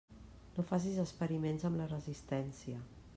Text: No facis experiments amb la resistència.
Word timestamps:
No 0.55 0.63
facis 0.69 0.97
experiments 1.03 1.69
amb 1.69 1.81
la 1.83 1.87
resistència. 1.95 2.83